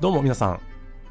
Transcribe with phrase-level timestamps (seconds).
[0.00, 0.60] どうも皆さん、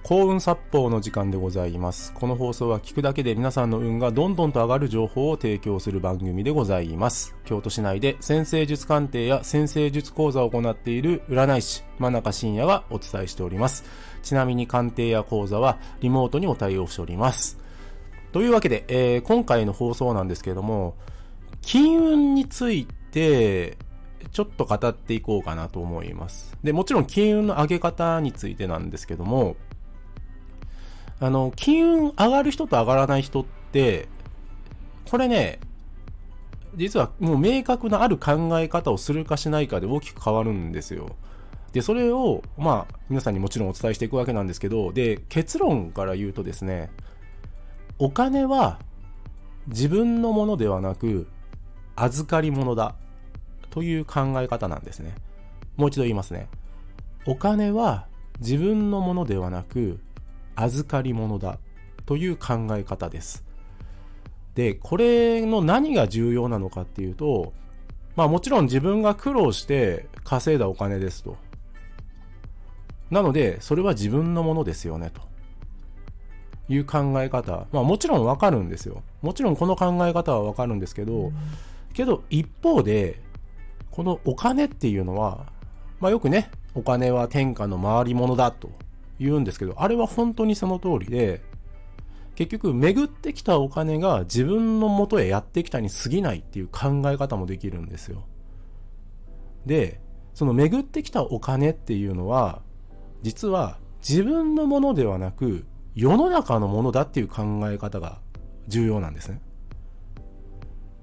[0.02, 2.14] 幸運殺法の時間でございます。
[2.14, 7.36] この放送は聞くだけで皆さんの運がどんどんと上がる情報を提供する番組でございます。
[7.44, 13.84] 京都市内で先生術鑑定や先生術講座を行っている占い師、真中信也がお伝えしております。
[14.24, 17.60] ちなみに鑑定や講座はリモートにも対応しております。
[18.32, 20.96] というわけで、えー今回の放送なんですけれども、
[21.62, 23.78] 金運について、
[24.32, 26.58] ちょっと語っていこうかなと思います。
[26.64, 29.56] で、もちろん金運の上げ方についてなんですけども、
[31.20, 34.08] あの、金運上がる人と上がらない人って、
[35.10, 35.60] これね、
[36.76, 41.16] 実はもう明確なある考え方をするかしないかで大きく変わるんですよ。
[41.74, 46.92] で、それを、まあ、皆さんにもちろんお伝えしていくわけなんですけど、で、結論から言うとですね、
[48.00, 48.80] お金は
[49.68, 51.28] 自分のものではなく、
[51.96, 52.96] 預かり物だ
[53.78, 55.14] という考え方なんですね。
[55.76, 56.50] もう一度言いますね。
[57.28, 58.08] お金は
[58.40, 60.00] 自分のものではなく、
[60.56, 61.60] 預かり物だ
[62.08, 63.46] という考え方です。
[64.56, 67.54] で、これの何が重要なのかっていうと、
[68.16, 71.38] まあもちろん自分が苦労して稼いだお金ですと。
[73.12, 75.22] なので、それは自分のものですよねと。
[76.68, 77.68] いう考え方。
[77.72, 79.04] まあもちろんわかるんですよ。
[79.22, 81.32] もちろんこの考え方はわかるんですけど、
[81.94, 83.22] けど一方で、
[83.98, 85.48] このお金っていうのは、
[86.00, 88.70] まあよくね、お金は天下の回り物だと
[89.20, 91.42] 言うんですけど、あれは本当にその通りで、
[92.36, 98.28] 結局巡ってきたお金が自分の元へやってきたに過ぎないっていう考え方もできるんですよ。
[99.66, 100.00] で、
[100.36, 102.62] その巡ってきたお金っていうのは、
[103.24, 108.20] 実は自分のものではなく、世の中のものだっていう考え方が
[108.68, 109.42] 重要なんですね。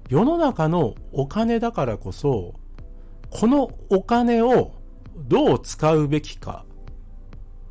[0.07, 2.53] 世の中のお金だからこそ、
[3.35, 4.71] このお金を
[5.17, 6.65] どう使うべきか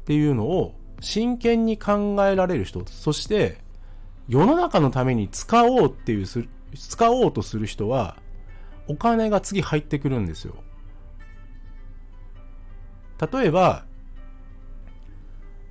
[0.03, 3.57] っていうのを真剣に考えられる人、そして
[4.29, 8.19] 世の中のために使おうっていうす、使おうとする人は
[8.89, 10.55] お金が次入ってくるんですよ。
[13.33, 13.87] 例えば、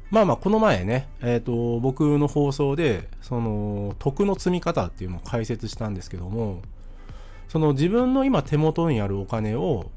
[0.09, 6.61] まあまあ、この前ね、えっ、と、僕の放送で、その、徳の積み方っていうのを解説したんですけども、
[7.53, 9.91] その自分の今手元にあるお金を、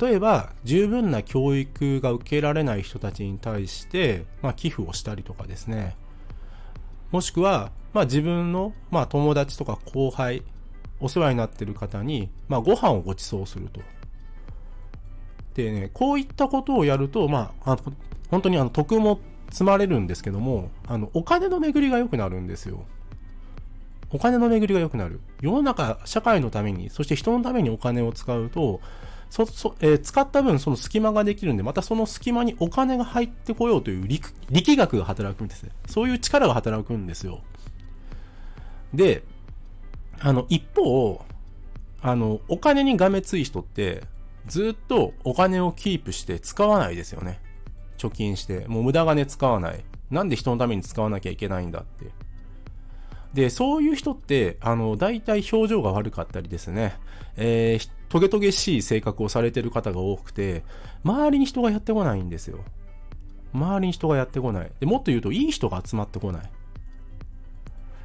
[0.00, 5.96] 例えば十分な教育が受けられない人たちに対して、まあ寄付をしたりとかですね。
[7.12, 10.42] もしくは、まあ自分の、まあ友達とか後輩、
[10.98, 13.80] お世話になってる方に、まあご飯をご馳走すると。
[15.54, 17.92] でね、こういったことをやると、まあ、あの
[18.32, 19.20] 本当にあの、徳も
[19.52, 22.84] 積まれるんですけども、あの、お金の巡りが良くなるんですよ。
[24.10, 25.20] お金の巡りが良くなる。
[25.40, 28.80] 世の中、社会のために、そして人のためにお金を使うと、
[29.30, 35.70] そ、そ、えー使った分その隙間ができるんで、またその隙間にお金が入ってこようという力、力学が働くんですね。
[35.86, 37.40] そういう力が働くんですよ。
[38.92, 39.24] で、
[40.20, 41.24] あの、一方、
[42.00, 44.04] あの、お金にがめつい人って、
[44.46, 47.40] ずっとお金をキープして使わないですよね。
[47.98, 48.66] 貯金して。
[48.68, 49.84] もう無駄金使わない。
[50.10, 52.06] なんで人のために使わなきゃいけないんだって。
[53.34, 56.96] で、そういう人って、あの、大体表情が悪かったりですね、
[57.36, 60.62] えー、トゲトゲしい性格をされてる方が多くて、
[61.02, 62.60] 周りに人がやってこないんですよ。
[63.52, 64.70] 周りに人がやってこない。
[64.78, 66.50] で、もっと言うと、いい人が集まってこない。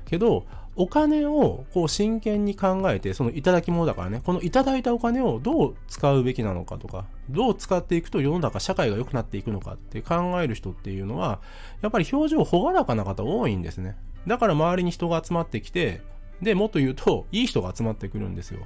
[0.06, 0.46] けど、
[0.76, 11.42] お金をこう真剣に考えて、そのいただき物だからね、このいただいたお金をどう使うべきなのかとか、どう使っていくと世の中、社会が良くなっていくのかって考える人っていうのは、
[11.82, 13.98] やっぱり表情朗らかな方多いんですね。
[14.30, 16.02] だから周りに人が集まってきて、
[16.42, 18.62] で、もっと言うと、いい人が集まってくるんですよ。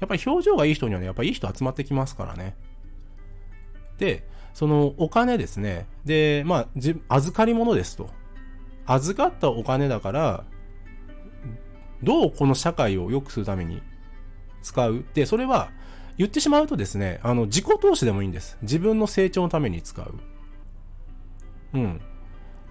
[0.00, 2.56] やっぱり表情がいい人にはね、やっぱりいい人集まってきますからね。
[3.98, 5.86] で、そのお金ですね。
[6.04, 8.08] で、まあ、じ預かり物ですと。
[8.86, 10.44] 預かったお金だから、
[12.02, 13.82] どうこの社会を良くするために
[14.62, 15.04] 使う？
[15.14, 15.72] で、それは
[16.16, 18.56] 言ってしまうとですね、あの、自己投資でもいいんです。
[18.62, 20.14] 自分の成長のために使う。
[21.74, 22.00] うん。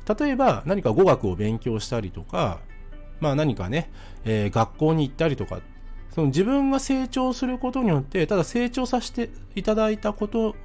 [0.08, 2.60] 例えば何か語学を勉強したりとか、
[3.20, 3.90] まあ何かね、
[4.26, 5.60] えー学校に行ったりとか、
[6.14, 10.56] その自分が成長することによって、ただ成長させていただいたこと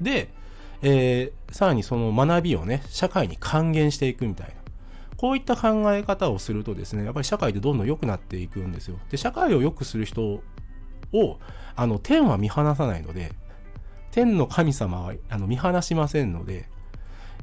[0.00, 0.28] で、
[0.82, 4.54] えーさらにその学びをね、社会に還元していくみたいな。
[5.16, 8.98] こういった考え方をするとですね、やっぱり社会でどんどん良くなっていくんですよ。
[9.10, 10.42] で、社会を良くする人
[11.12, 11.38] を、
[11.76, 13.32] あの、天は見放さないので、
[14.10, 16.68] 天の神様はあの見放しませんので、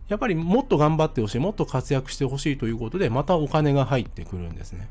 [0.08, 4.90] やっぱりもっと頑張ってほしい、もっと活躍してほしいということで、またお金が入ってくるんですね。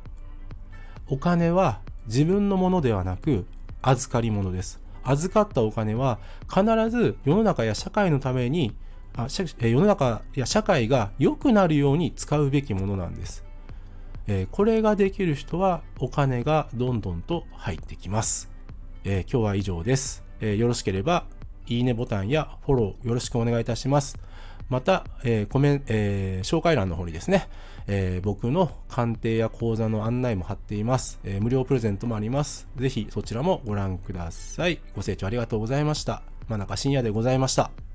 [1.09, 3.47] お金は自分のものではなく、
[3.83, 4.81] 預かり物です。
[5.03, 6.19] 預かったお金は
[6.49, 8.75] 必ず世の中や社会のために
[9.17, 13.45] あ世の中や社会が良くなるように使うべきものなんです。
[14.29, 18.51] えこれができる人はお金がどんどんと入ってきます。
[19.05, 21.25] え今日は以上です、えよろしければ、
[21.67, 24.19] いいねボタンやフォローよろしくお願いいたします。
[24.71, 27.49] また、えーコメン、えー紹介欄の方にですね、
[27.87, 32.69] えー僕の鑑定や講座の案内も貼っています、えー無料プレゼントもあります。
[32.77, 34.81] ぜひそちらもご覧ください。
[34.95, 36.23] ご清聴ありがとうございました。
[36.49, 37.90] 真中深夜でございました。